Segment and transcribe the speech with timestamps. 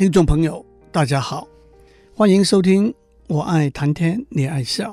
[0.00, 1.46] 听众朋友，大家好，
[2.14, 2.90] 欢迎收听
[3.26, 4.92] 《我爱谈天，你爱笑》，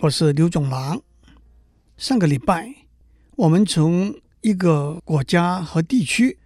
[0.00, 1.02] 我是刘总郎。
[1.96, 2.72] 上个礼拜，
[3.34, 6.38] 我们从一个国家和地区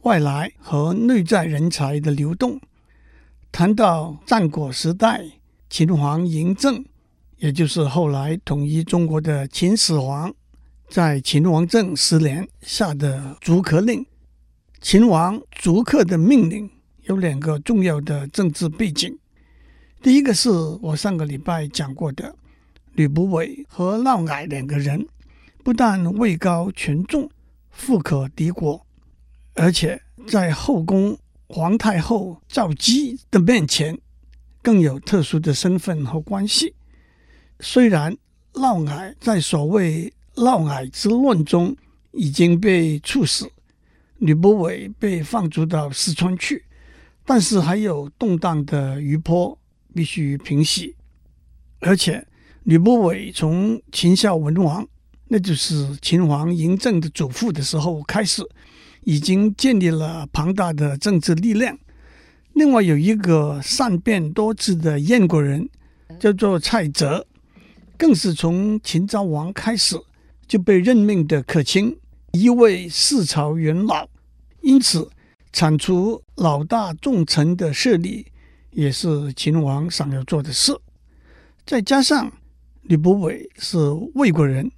[0.00, 2.60] 外来和内在人才的流动，
[3.52, 5.24] 谈到战国时代
[5.70, 6.84] 秦王嬴政，
[7.36, 10.34] 也就是后来统一中国的秦始皇，
[10.88, 14.04] 在秦王政十年下的逐客令。
[14.80, 16.68] 秦王逐客的命令。
[17.08, 19.16] 有两个重要的政治背景，
[20.02, 20.50] 第一个是
[20.82, 22.36] 我上个礼拜讲过的，
[22.92, 25.06] 吕不韦和嫪毐两个人
[25.64, 27.30] 不但位高权重、
[27.70, 28.86] 富可敌国，
[29.54, 33.98] 而且在后宫皇太后赵姬的面前
[34.60, 36.74] 更有特殊的身份和关系。
[37.60, 38.14] 虽然
[38.52, 41.74] 嫪毐在所谓嫪毐之乱中
[42.12, 43.50] 已经被处死，
[44.18, 46.66] 吕不韦被放逐到四川去。
[47.30, 49.58] 但是还有动荡的余波
[49.94, 50.96] 必须平息，
[51.80, 52.26] 而且
[52.62, 54.88] 吕不韦从秦孝文王，
[55.26, 58.42] 那就是秦王嬴政的祖父的时候开始，
[59.04, 61.78] 已经建立了庞大的政治力量。
[62.54, 65.68] 另外有一个善变多智的燕国人，
[66.18, 67.26] 叫做蔡泽，
[67.98, 70.00] 更是从秦昭王开始
[70.46, 71.94] 就被任命的客卿，
[72.32, 74.08] 一位四朝元老，
[74.62, 75.10] 因此。
[75.52, 78.26] 铲除老大重臣的势力，
[78.70, 80.78] 也是秦王想要做的事。
[81.66, 82.30] 再加上
[82.82, 83.78] 吕不韦是
[84.14, 84.70] 魏国人，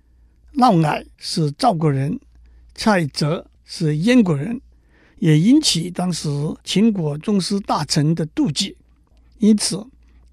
[0.52, 2.18] 嫪毐是赵国人，
[2.74, 4.60] 蔡泽是燕国人，
[5.18, 6.28] 也引起当时
[6.64, 8.76] 秦国宗师大臣的妒忌。
[9.38, 9.84] 因此，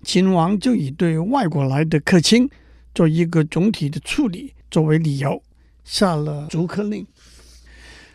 [0.03, 2.49] 秦王就以对外国来的客卿
[2.93, 5.41] 做一个总体的处理作为理由，
[5.83, 7.05] 下了逐客令。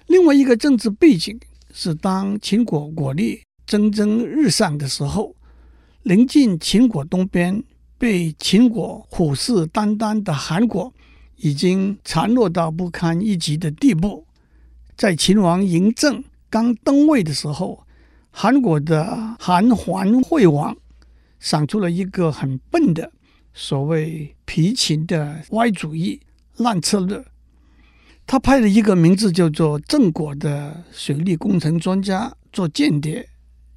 [0.06, 1.38] 另外一个政治背景。
[1.72, 5.34] 是当秦国国力蒸蒸日上的时候，
[6.02, 7.64] 临近秦国东边、
[7.96, 10.92] 被秦国虎视眈眈的韩国，
[11.36, 14.26] 已经残弱到不堪一击的地步。
[14.96, 17.86] 在秦王嬴政刚登位的时候，
[18.30, 20.76] 韩国的韩桓惠王
[21.40, 23.10] 想出了一个很笨的
[23.54, 26.20] 所谓“皮秦”的歪主意、
[26.56, 27.24] 烂策略。
[28.32, 33.28] 他派了一个名字叫做郑果的水利工程专家做间谍，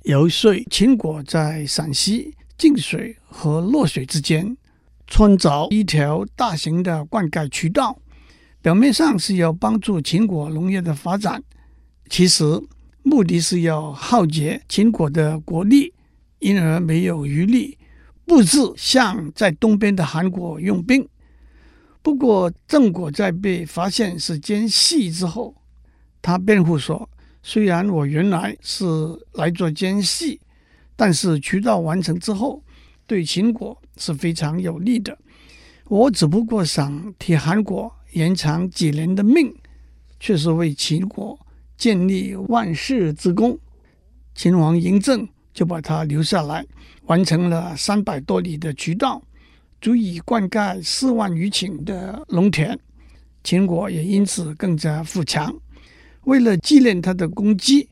[0.03, 4.55] 游说秦国在陕西晋水和洛水之间
[5.07, 7.99] 穿凿一条大型的灌溉渠道，
[8.61, 11.43] 表面上是要帮助秦国农业的发展，
[12.09, 12.45] 其实
[13.03, 15.93] 目的是要耗竭秦国的国力，
[16.39, 17.77] 因而没有余力
[18.23, 21.05] 布置向在东边的韩国用兵。
[22.05, 25.55] 不过，郑果在被发现是奸细之后，
[26.21, 27.09] 他辩护说
[27.41, 28.85] ：“虽然我原来是
[29.33, 30.39] 来做奸细，
[30.95, 32.61] 但是渠道完成之后，
[33.07, 35.17] 对秦国是非常有利的。
[35.85, 39.51] 我只不过想替韩国延长几年的命，
[40.19, 41.35] 却是为秦国
[41.75, 43.57] 建立万世之功。”
[44.35, 46.63] 秦王嬴政就把他留下来，
[47.07, 49.23] 完成了三百多里的渠道。
[49.85, 52.75] 足以灌溉四万余顷的农田，
[53.43, 55.55] 秦国也因此更加富强。
[56.23, 57.87] 为了纪念他的功绩，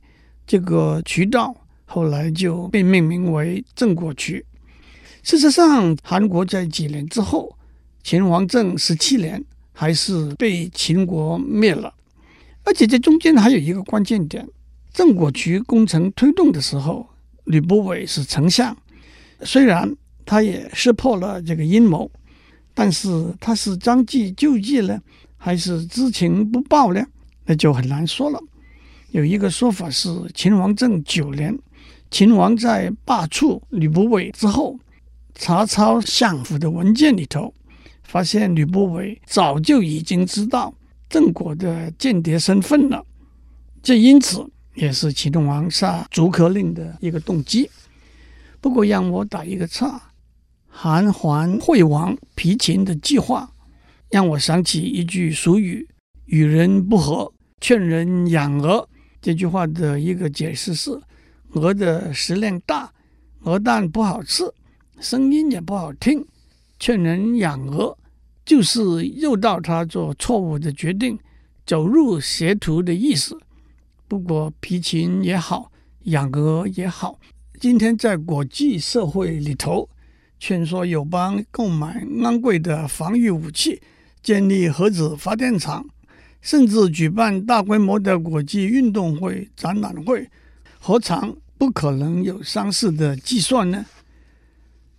[0.48, 1.56] 这个渠道
[1.86, 4.44] 后来就被命名为郑国渠。
[5.22, 7.56] 事实上，韩国在几年之后，
[8.02, 11.94] 秦王政十七年，还是被秦国灭了。
[12.64, 14.44] 而且这中间还有一个关键点：
[14.92, 17.08] 郑国渠工程推动的时候，
[17.44, 18.76] 吕不韦是丞相，
[19.44, 19.96] 虽然。
[20.26, 22.10] 他也识破了这个阴谋，
[22.74, 23.08] 但是
[23.40, 25.00] 他是将计就计呢，
[25.38, 27.06] 还是知情不报呢？
[27.46, 28.40] 那就很难说了。
[29.12, 31.58] 有一个说法是，秦王政九年，
[32.10, 34.80] 秦王在罢黜吕不韦之后，
[35.36, 37.54] 查抄相府的文件里头，
[38.04, 40.74] 发现吕不韦早就已经知道
[41.10, 43.06] 郑国的间谍身份了，
[43.84, 47.70] 这因此也是秦王下逐客令的一个动机。
[48.62, 50.02] 不过让我打一个岔。
[50.76, 53.48] 韩桓惠王皮秦的计划，
[54.10, 55.88] 让我想起一句俗语
[56.26, 57.32] ：“与人不和，
[57.62, 58.90] 劝人养鹅。”
[59.22, 61.00] 这句话的一个解释是：
[61.52, 62.92] 鹅的食量大，
[63.42, 64.52] 鹅蛋不好吃，
[65.00, 66.26] 声音也不好听。
[66.80, 67.96] 劝人养鹅，
[68.44, 71.18] 就是诱导他做错误的决定，
[71.68, 73.38] 走入邪途的意思。
[74.08, 75.72] 不过皮秦也好，
[76.06, 77.20] 养鹅也好，
[77.60, 79.88] 今天在国际社会里头。
[80.46, 83.82] 劝说友邦购买昂贵的防御武器，
[84.22, 85.88] 建立核子发电厂，
[86.42, 90.30] 甚至举办大规模的国际运动会、展览会，
[90.82, 93.86] 何尝不可能有丧事的计算呢？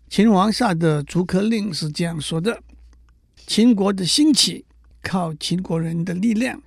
[0.08, 2.62] 秦王下的逐客令是这样说的：
[3.46, 4.64] 秦国的兴起
[5.02, 6.62] 靠秦国人的力量，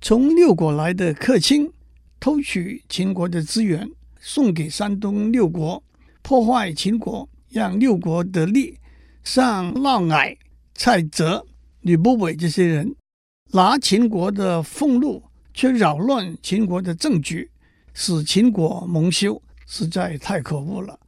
[0.00, 1.70] 从六国来的客卿
[2.18, 5.84] 偷取秦国的资源，送给山东六国，
[6.22, 8.78] 破坏秦国，让六国得利。
[9.22, 10.36] 像嫪毐、
[10.74, 11.46] 蔡泽、
[11.80, 12.96] 吕不韦这些人，
[13.52, 15.22] 拿秦国的俸禄，
[15.54, 17.48] 却扰乱秦国的政局，
[17.94, 20.98] 使秦国蒙羞，实在太可恶了。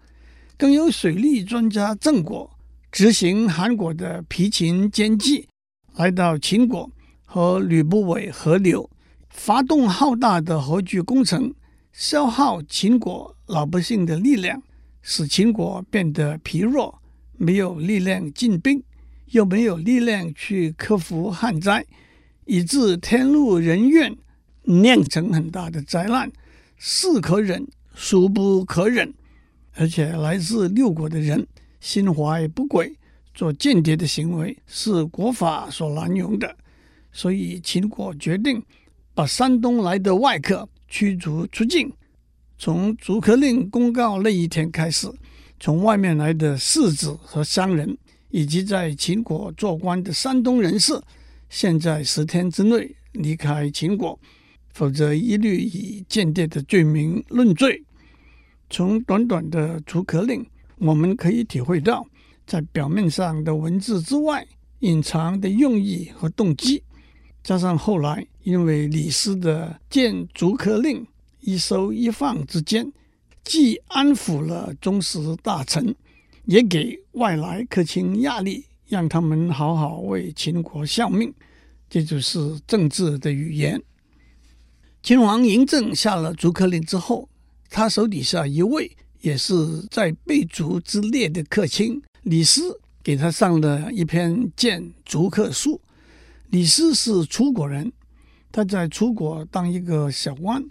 [0.56, 2.48] 更有水利专家郑国
[2.92, 5.48] 执行韩国的疲秦奸计，
[5.96, 6.88] 来到秦国
[7.24, 8.88] 和吕不韦合流，
[9.28, 11.52] 发动浩大的河渠工程，
[11.92, 14.62] 消耗秦国老百姓的力量，
[15.06, 16.98] 使秦国变得疲弱，
[17.36, 18.82] 没有力量进兵，
[19.26, 21.84] 又没有力量去克服旱灾，
[22.46, 24.16] 以致天怒人怨，
[24.62, 26.32] 酿成很大的灾难，
[26.78, 29.12] 是可忍，孰不可忍。
[29.74, 31.46] 而且来自六国的人
[31.80, 32.96] 心怀不轨，
[33.34, 36.56] 做间谍的行为是国法所难容的，
[37.12, 38.62] 所以秦国决定
[39.12, 41.92] 把山东来的外客驱逐出境。
[42.58, 45.08] 从逐客令公告那一天开始，
[45.58, 47.96] 从外面来的士子和商人，
[48.30, 51.00] 以及在秦国做官的山东人士，
[51.50, 54.18] 现在十天之内离开秦国，
[54.72, 57.82] 否则一律以间谍的罪名论罪。
[58.70, 60.44] 从短短的逐客令，
[60.78, 62.06] 我们可以体会到，
[62.46, 64.46] 在表面上的文字之外，
[64.80, 66.82] 隐藏的用意和动机。
[67.42, 71.06] 加上后来因为李斯的谏逐客令
[71.44, 72.90] 一收一放之间，
[73.44, 75.94] 既安抚了宗室大臣，
[76.46, 81.32] 也给外来客卿压力，让他们好好为秦国效命。
[81.90, 83.82] 这就是政治的语言。
[85.02, 87.28] 秦王嬴政下了逐客令之后。
[87.70, 95.80] 他手底下一位也是在被逐之列的客卿李斯，给他上了一篇谏逐客书。
[96.50, 97.92] 李斯是楚国人，
[98.52, 100.64] 他在楚国当一个小官，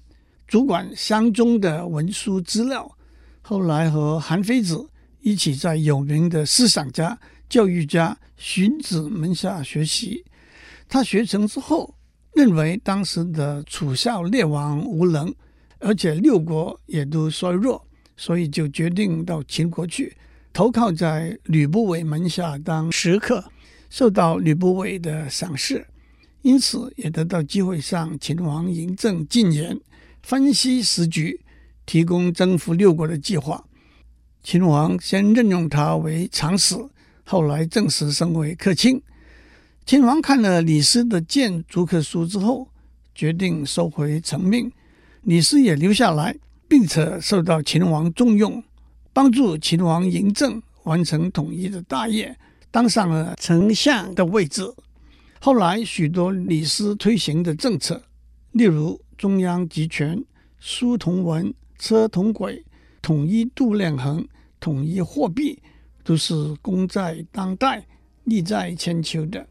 [0.54, 2.88] 主管乡中的文书资料。
[3.42, 4.88] 后来和韩非子
[5.22, 7.20] 一起在有名的思想家、
[7.50, 10.24] 教育家荀子门下学习。
[10.88, 11.96] 他学成之后，
[12.36, 15.34] 认为当时的楚孝烈王无能。
[15.80, 17.84] 而且六国也都衰弱，
[18.16, 20.16] 所以就决定到秦国去，
[20.54, 23.44] 投靠在吕不韦门下当食客，
[23.90, 25.84] 受到吕不韦的赏识，
[26.44, 29.76] 因此也得到机会向秦王嬴政进言，
[30.24, 31.42] 分析时局，
[31.86, 33.66] 提供征服六国的计划。
[34.42, 36.76] 秦王先任用他为长史，
[37.26, 39.02] 后来正式升为客卿。
[39.86, 42.70] 秦王看了李斯的谏逐客书之后，
[43.14, 44.72] 决定收回成命。
[45.24, 46.36] 李斯也留下来，
[46.70, 48.64] 并且受到秦王重用，
[49.12, 52.38] 帮助秦王嬴政完成统一的大业，
[52.72, 54.74] 当上了丞相的位置。
[55.42, 58.02] 后来许多李斯推行的政策，
[58.52, 60.22] 例如中央集权、
[60.60, 62.62] 书同文、车同轨、
[63.02, 64.28] 统一度量衡、
[64.60, 65.58] 统一货币，
[66.04, 67.88] 都是功在当代、
[68.26, 69.48] 利在千秋的。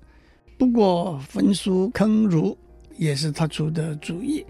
[0.59, 2.55] 不过焚书坑儒
[2.99, 4.45] 也是他出的主意。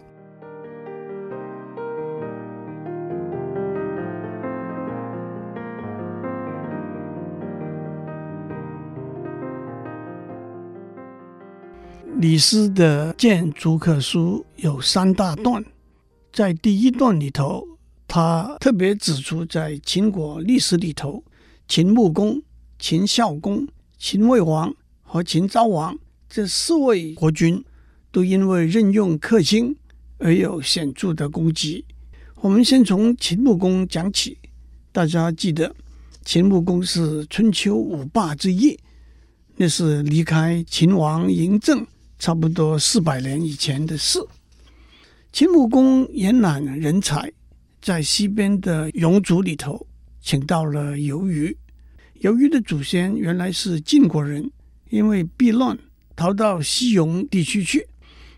[12.23, 15.65] 李斯的谏逐客书有三大段，
[16.33, 17.67] 在第一段里头，
[18.07, 21.25] 他特别指出，在秦国历史里头，
[21.67, 22.41] 秦穆公、
[22.79, 23.67] 秦孝公、
[23.99, 25.99] 秦惠王和秦昭王
[26.29, 27.65] 这四位国君，
[28.13, 29.75] 都因为任用客卿
[30.19, 31.85] 而有显著的功绩。
[32.37, 34.39] 我们先从秦穆公讲起，
[34.93, 35.75] 大家记得，
[36.25, 38.79] 秦穆公是春秋五霸之一，
[39.57, 41.85] 那是离开秦王嬴政。
[42.23, 44.21] 差不多四百年以前的事。
[45.33, 47.33] 秦穆公延揽人才，
[47.81, 49.85] 在西边的戎族里头，
[50.21, 51.57] 请到了由于。
[52.21, 54.49] 由于的祖先原来是晋国人，
[54.89, 55.77] 因为避乱
[56.15, 57.89] 逃到西戎地区去。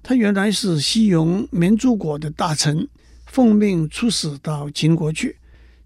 [0.03, 2.89] 他原来是西戎绵诸国的大臣，
[3.27, 5.37] 奉命出使到秦国去。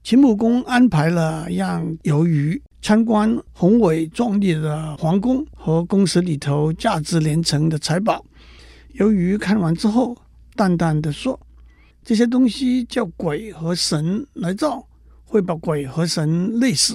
[0.04, 2.62] 秦穆公安排了让由于。
[2.80, 8.24] 参观宏伟壮丽的皇宫和宫室里头价值连城的财宝，
[8.92, 10.16] 由于看完之后，
[10.54, 11.38] 淡淡的说
[12.04, 14.86] ：“这些东西叫鬼和神来造，
[15.24, 16.94] 会把鬼和神累死；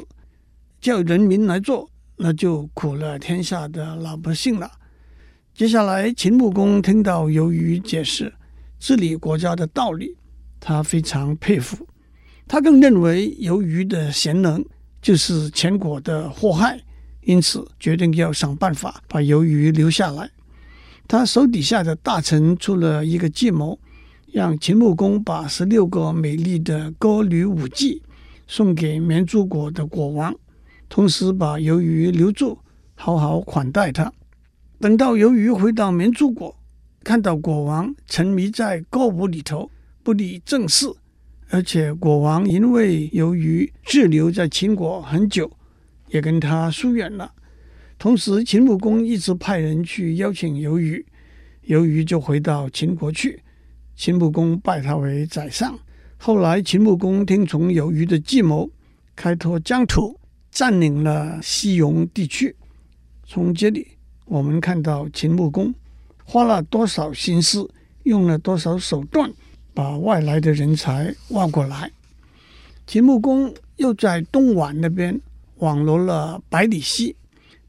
[0.80, 4.72] 叫人民来做，那就苦了天下的老百姓了。”
[5.54, 8.34] 接下来，秦穆公听到由于解释
[8.80, 10.18] 治理国家的道理，
[10.60, 11.88] 他非常佩服。
[12.48, 14.66] 他更认为由于的贤能
[15.04, 16.82] 就是秦国的祸害，
[17.24, 20.32] 因此决定要想办法把由于留下来。
[21.10, 23.78] 他手底下的大臣出了一个计谋，
[24.32, 28.02] 让秦穆公把十六个美丽的歌女舞伎
[28.48, 30.34] 送给绵竹国的国王，
[30.88, 32.58] 同时把由于留住，
[32.96, 34.10] 好好款待他。
[34.80, 36.56] 等到由于回到绵竹国，
[37.04, 39.70] 看到国王沉迷在歌舞里头，
[40.02, 40.88] 不理政事，
[41.54, 45.52] 而且国王因为由于滞留在秦国很久，
[46.08, 47.32] 也跟他疏远了。
[48.00, 51.06] 同时，秦穆公一直派人去邀请由于，
[51.66, 53.40] 由于就回到秦国去。
[53.96, 55.78] 秦穆公拜他为宰相。
[56.18, 58.68] 后来，秦穆公听从由于的计谋，
[59.16, 60.20] 开拓疆土，
[60.50, 62.56] 占领了西戎地区。
[63.28, 63.90] 从这里，
[64.26, 65.72] 我们看到秦穆公
[66.24, 67.70] 花了多少心思，
[68.06, 69.32] 用了多少手段，
[69.74, 71.92] 把外来的人才挖过来。
[72.86, 75.20] 秦穆公又在东宛那边
[75.58, 77.16] 网罗了百里奚。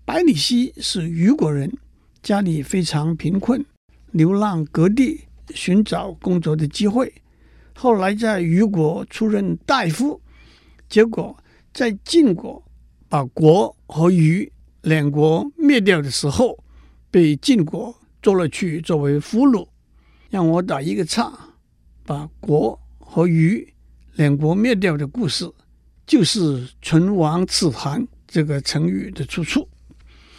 [0.05, 1.73] 百里奚是虞国人，
[2.23, 3.65] 家里非常贫困，
[4.11, 5.21] 流浪各地
[5.55, 7.13] 寻找工作的机会。
[7.75, 10.21] 后来在虞国出任大夫，
[10.89, 11.37] 结果
[11.73, 12.63] 在晋国
[13.09, 16.59] 把国和虞两国灭掉的时候，
[17.11, 19.67] 被晋国捉了去作为俘虏。
[20.29, 21.33] 让我打一个岔，
[22.05, 23.73] 把国和虞
[24.15, 25.51] 两国灭掉的故事，
[26.07, 29.69] 就是“唇亡齿寒”这个成语的出处。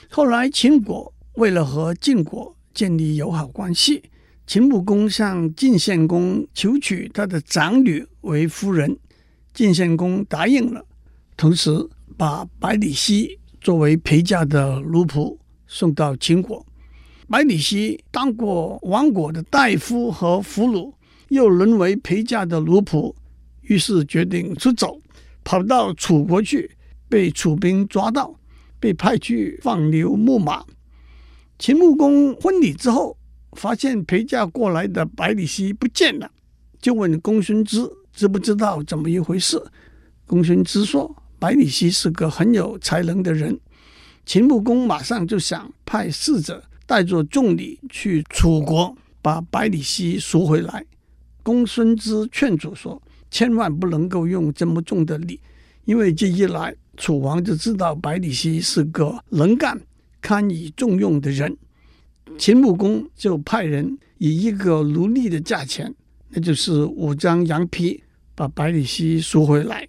[0.09, 4.03] 后来，秦国为了和晋国建立友好关系，
[4.45, 8.97] 秦穆公向晋献公求娶他的长女为夫人，
[9.53, 10.85] 晋献公答应了，
[11.35, 11.71] 同时
[12.15, 16.63] 把百里奚作为陪嫁的奴仆送到秦国。
[17.27, 20.93] 百里奚当过亡国的大夫和俘虏，
[21.29, 23.13] 又沦为陪嫁的奴仆，
[23.61, 24.99] 于是决定出走，
[25.43, 26.71] 跑到楚国去，
[27.09, 28.39] 被楚兵抓到。
[28.77, 30.63] 被派去放牛牧马。
[31.57, 33.17] 秦穆公婚礼之后，
[33.53, 36.29] 发现陪嫁过来的百里奚不见了，
[36.79, 39.59] 就问公孙支知不知道怎么一回事。
[40.27, 43.59] 公孙支说，百里奚是个很有才能的人。
[44.23, 50.85] 秦穆公马上就想派使者带着重礼去楚国，把百里奚赎回来。
[51.45, 52.99] 公孙支劝阻说，
[53.29, 55.39] 千万不能够用这么重的礼，
[55.85, 56.75] 因为这一来。
[56.97, 59.79] 楚王就知道百里奚是个能干、
[60.21, 61.55] 堪以重用的人，
[62.37, 65.93] 秦穆公就派人以一个奴隶的价钱，
[66.29, 68.01] 那就是五张羊皮，
[68.33, 69.87] 把百里奚赎回来。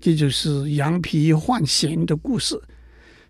[0.00, 2.58] 这就是羊皮换钱的故事。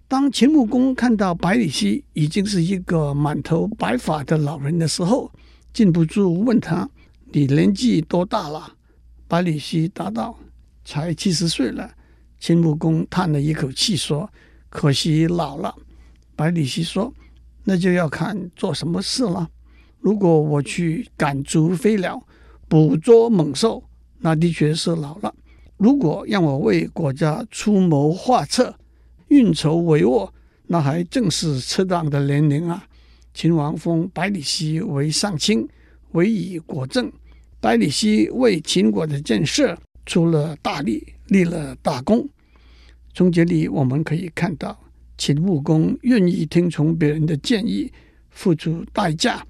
[0.07, 5.31] 当秦穆公看到百里奚已经是一个满头白发的老人的时候，
[5.73, 6.89] 禁不住问他
[7.33, 8.75] ：“你年纪多大了？”
[9.29, 10.37] 百里奚答道
[10.85, 11.91] ：“才七十岁了。”
[12.41, 14.29] 秦穆公叹了一口气说
[14.69, 15.75] ：“可惜老了。”
[16.35, 17.13] 百里奚说
[17.65, 19.49] ：“那就要看做什么事了。
[19.99, 22.27] 如果我去赶逐飞鸟、
[22.67, 23.85] 捕捉猛兽，
[24.19, 25.31] 那的确是老了；
[25.77, 28.75] 如果让我为国家出谋划策、
[29.29, 30.31] 运筹帷幄，
[30.67, 32.87] 那还正是适当的年龄啊。”
[33.33, 35.69] 秦王封百里奚为上卿，
[36.13, 37.13] 委以国政。
[37.61, 41.15] 百里奚为秦国的建设出了大力。
[41.31, 42.29] 立了大功，
[43.15, 44.77] 从这里我们可以看到，
[45.17, 47.93] 秦穆公愿意听从别人的建议，
[48.31, 49.47] 付出代价，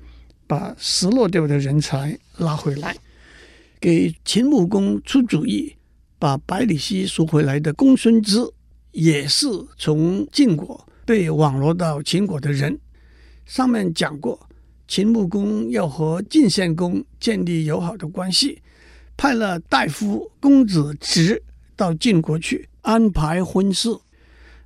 [0.47, 2.95] 把失落掉的人才拉回来。
[3.81, 5.75] 给秦穆公出主意，
[6.19, 8.37] 把百里奚赎回来的公孙支，
[8.93, 9.47] 也是
[9.79, 12.79] 从晋国被网罗到秦国的人。
[13.47, 14.39] 上面讲过，
[14.91, 18.61] 秦穆公要和晋献公建立友好的关系，
[19.17, 21.41] 派了大夫公子直。
[21.77, 23.89] 到晋国去安排婚事，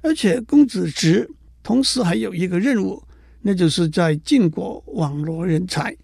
[0.00, 1.30] 而且公子直
[1.62, 3.00] 同时还有一个任务，
[3.42, 5.94] 那就是在晋国网罗人才。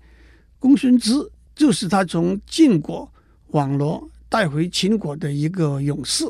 [0.58, 1.14] 公孙支
[1.56, 3.10] 就是他从晋国
[3.48, 6.26] 网罗带回秦国的一个勇士。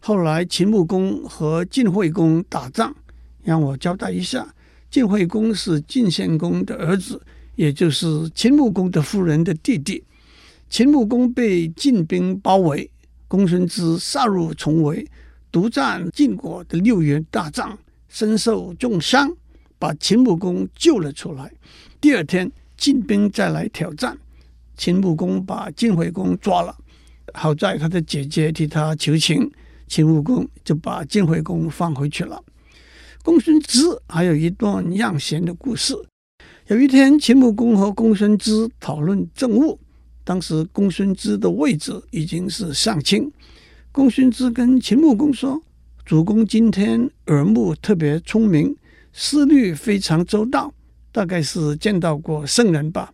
[0.00, 2.96] 后来秦穆公和晋惠公打仗，
[3.44, 4.52] 让我交代一下：
[4.90, 7.22] 晋惠公是晋献公的儿子，
[7.54, 10.02] 也就是秦穆公的夫人的弟弟。
[10.68, 12.90] 秦穆公被晋兵包围。
[13.28, 15.06] 公孙支杀入重围，
[15.52, 17.78] 独占晋国的六员大将，
[18.08, 19.32] 身受重伤，
[19.78, 21.52] 把秦穆公救了出来。
[22.00, 24.18] 第二天，晋兵再来挑战，
[24.76, 26.76] 秦穆公把晋惠公抓了。
[27.32, 29.48] 好在他的姐姐替他求情，
[29.86, 32.42] 秦穆公就把晋惠公放回去了。
[33.22, 35.94] 公孙支还有一段让贤的故事。
[36.68, 39.78] 有一天，秦穆公和公孙支讨论政务，
[40.24, 43.30] 当时公孙支的位置已经是上卿。
[43.92, 45.60] 公孙支跟秦穆公说
[46.06, 48.74] ：“主公今天耳目特别聪明，
[49.12, 50.72] 思虑非常周到，
[51.12, 53.12] 大概是见到过圣人吧？”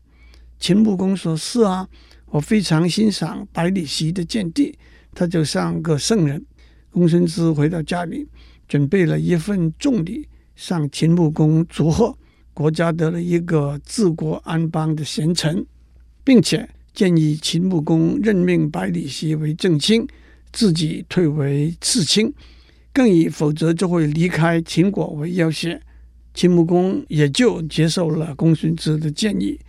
[0.60, 1.88] 秦穆公说：“是啊，
[2.26, 4.78] 我非常欣赏百里奚的见地，
[5.12, 6.44] 他就像个圣人。”
[6.92, 8.26] 公孙支回到家里，
[8.68, 12.16] 准备了一份重礼向秦穆公祝贺，
[12.54, 15.64] 国家得了一个治国安邦的贤臣，
[16.24, 20.06] 并且建议秦穆公任命百里奚为正卿。
[20.52, 22.32] 自己退为次卿，
[22.90, 25.78] 更以否则就会离开秦国为要挟。
[26.32, 29.60] 秦穆公也就接受了公孙支的建议。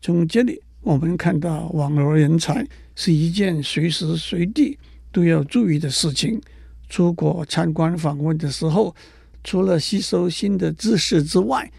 [0.00, 2.66] 从这里我们看到，网罗人才
[2.96, 4.78] 是一件随时随地
[5.12, 6.40] 都要注意的事情。
[6.90, 8.94] 出国参观访问的时候，
[9.42, 11.70] 除了吸收新的知识之外，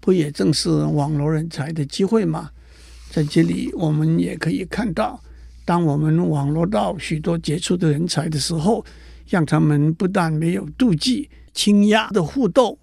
[0.00, 2.50] 不也正是网罗人才的机会吗？
[3.10, 5.20] 在这里，我们也可以看到。
[5.64, 8.84] 当我们网罗到许多杰出的人才的时候，
[9.28, 12.78] 让他们不但没有妒忌、倾轧的互斗，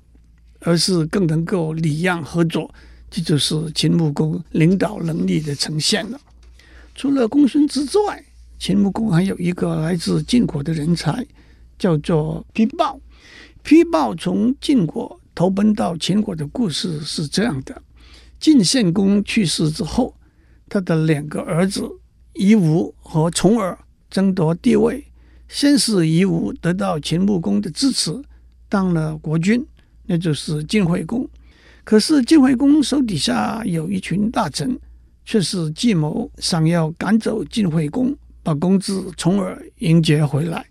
[0.60, 2.74] 而是更能够礼让合作，
[3.10, 6.20] 这就是秦穆公领导能力的呈现了。
[6.94, 8.24] 除了公孙支之外，
[8.60, 11.26] 秦穆公还有一个来自晋国的人才，
[11.78, 13.00] 叫做皮豹。
[13.64, 17.82] 皮豹从晋国投奔到秦国的故事是这样的：
[18.40, 20.16] 晋献公去世之后，
[20.70, 21.84] 他的两个儿子。
[22.34, 23.76] 夷吾和重耳
[24.12, 25.04] 争夺帝位，
[25.48, 28.16] 先是夷吾得到秦穆公的支持，
[28.70, 29.66] 当了国君，
[30.06, 31.28] 那就是晋惠公。
[31.84, 34.80] 可是晋惠公手底下有一群大臣，
[35.26, 40.64] 却是计谋想要赶走晋惠公，把公子重耳迎接回来。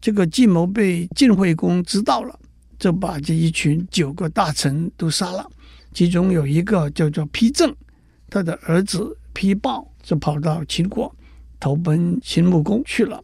[0.00, 2.38] 这个计谋被晋惠公知道了，
[2.78, 5.48] 就把这一群九个大臣都杀了。
[5.92, 7.74] 其中有一个叫做丕正，
[8.30, 9.86] 他的儿子丕豹。
[10.00, 11.14] 就跑到秦国
[11.60, 13.22] 投奔秦穆公去了。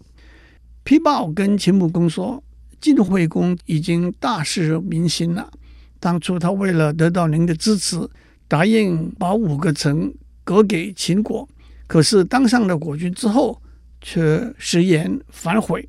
[0.84, 2.44] 丕豹跟秦穆公说
[2.78, 5.50] ：“晋惠公已经大失民心了。
[5.98, 8.06] 当初他为了得到您的支持，
[8.46, 10.12] 答应把五个城
[10.44, 11.48] 割给秦国，
[11.86, 13.62] 可是当上了国君之后，
[14.02, 15.88] 却食言反悔。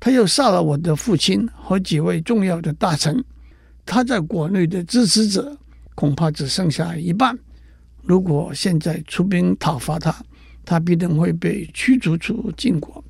[0.00, 3.22] 他又杀了我的父亲和几位重要的大臣。
[3.84, 5.56] 他在国内的支持者
[5.94, 7.38] 恐怕只剩下一半。
[8.02, 10.14] 如果现在出兵讨伐他，
[10.64, 13.04] 他必定会被驱逐出晋国。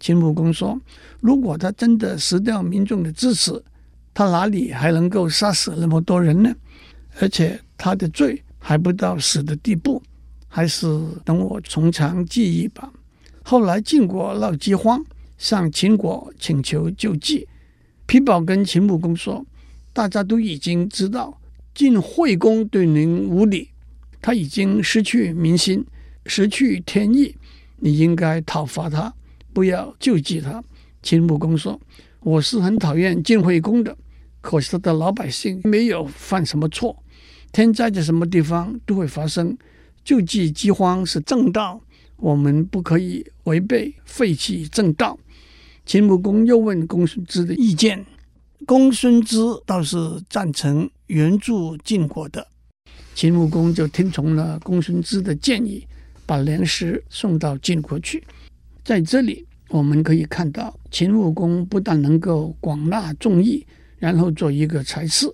[0.00, 0.76] 秦穆公说
[1.20, 3.62] ：“如果他真的失掉民众的支持，
[4.12, 6.52] 他哪里还能够杀死那么多人呢？
[7.20, 10.02] 而且他的罪还不到死的地步，
[10.48, 10.86] 还是
[11.24, 12.90] 等我从长计议吧。”
[13.44, 15.04] 后来晋国闹饥荒，
[15.42, 17.48] 向秦国请求救济。
[18.06, 19.44] 皮宝跟秦穆公说
[19.92, 21.36] ：“大家都已经知道
[21.74, 23.68] 晋惠公对您无礼，
[24.20, 25.84] 他已经失去民心。”
[26.26, 27.34] 失去天意，
[27.78, 29.12] 你应该讨伐他，
[29.52, 30.62] 不要救济他。
[31.02, 31.80] 秦穆公说
[32.22, 33.98] ：“我是很讨厌晋惠公的，
[34.40, 37.02] 可是他的老百姓没有犯什么错，
[37.50, 39.58] 天灾在什么地方都会发生。
[40.04, 41.80] 救济饥荒是正道，
[42.18, 45.18] 我们不可以违背废弃正道。”
[45.84, 48.04] 秦穆公又问公孙支的意见，
[48.66, 49.96] 公孙支倒是
[50.28, 52.46] 赞成援助晋国的，
[53.14, 55.86] 秦穆公就听从了公孙支的建议。
[56.24, 58.22] 把粮食送到晋国去，
[58.84, 63.66] 在这里我们可以看到，秦穆公不但能够广纳众议，
[63.98, 65.26] 然后做一个才士，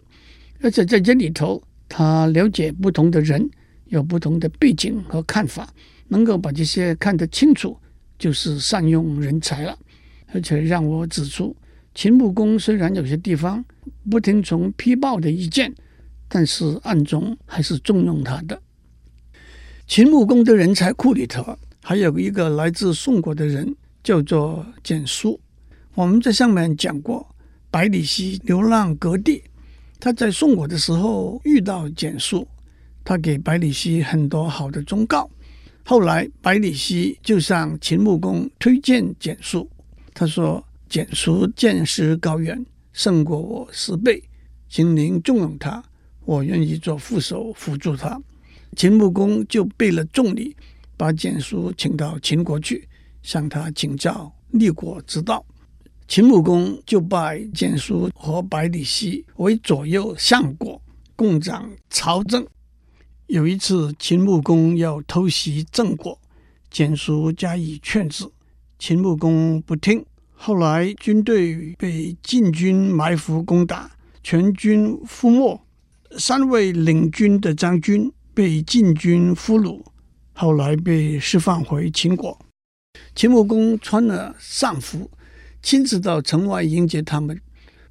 [0.60, 3.48] 而且在这里头，他了解不同的人，
[3.84, 5.72] 有不同的背景和看法，
[6.08, 7.78] 能够把这些看得清楚，
[8.18, 9.78] 就是善用人才了。
[10.32, 11.56] 而且让我指出，
[11.94, 13.64] 秦穆公虽然有些地方
[14.10, 15.74] 不听从丕豹的意见，
[16.28, 18.60] 但是暗中还是重用他的。
[19.86, 25.40] 秦穆公的人才库里头还有一个来自宋国的人，叫做蹇叔。
[25.94, 27.34] 我们在上面讲过，
[27.70, 29.42] 百里奚流浪各地，
[29.98, 32.46] 他在宋国的时候遇到蹇叔，
[33.02, 35.30] 他给百里奚很多好的忠告。
[35.84, 39.68] 后来百里奚就向秦穆公推荐蹇叔，
[40.18, 44.20] 他说：“简叔见识高远，胜过我十倍，
[44.68, 45.80] 请您重用他，
[46.24, 48.20] 我愿意做副手辅助他。”
[48.74, 50.56] 秦穆公就备了重礼，
[50.96, 52.88] 把简叔请到秦国去，
[53.22, 55.46] 向他请教立国之道。
[56.08, 60.82] 秦穆公就拜简叔和百里奚为左右相国，
[61.14, 62.44] 共掌朝政。
[63.28, 66.18] 有一次，秦穆公要偷袭郑国，
[66.72, 68.28] 简叔加以劝止，
[68.78, 70.04] 秦穆公不听。
[70.34, 73.90] 后来军队被晋军埋伏攻打，
[74.22, 75.60] 全军覆没，
[76.16, 78.12] 三位领军的将军。
[78.34, 79.82] 被晋军俘虏，
[80.32, 82.38] 后来被释放回秦国。
[83.16, 85.10] 秦穆公穿了丧服，
[85.60, 87.40] 亲自到城外迎接他们，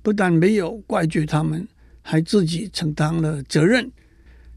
[0.02, 1.68] 不但没有怪罪他们，
[2.02, 3.92] 还自己承担了责任。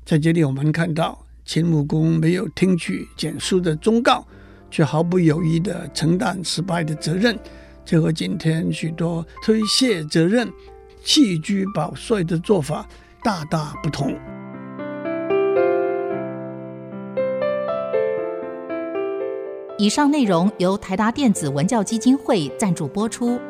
[0.04, 4.24] 在这里，我们看到秦穆公没有听取蹇叔的忠告，
[4.70, 7.38] 却毫不犹豫地承担失败的责任。
[7.84, 10.50] 这和今天许多推卸责任、
[11.02, 12.86] 弃车保帅的做法
[13.22, 14.14] 大大不同。
[19.80, 23.40] 以上内容由台达电子文教基金会赞助播出。